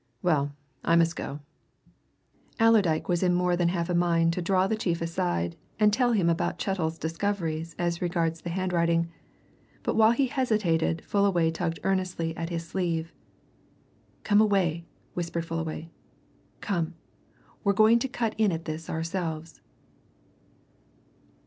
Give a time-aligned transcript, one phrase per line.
[0.23, 1.41] Well, I must go."
[2.59, 6.13] Allerdyke was in more than half a mind to draw the chief aside and tell
[6.13, 9.11] him about Chettle's discoveries as regards the handwriting,
[9.83, 13.13] but while he hesitated Fullaway tugged earnestly at his sleeve.
[14.23, 15.91] "Come away!" whispered Fullaway.
[16.61, 16.95] "Come!
[17.63, 19.61] We're going to cut in at this ourselves!"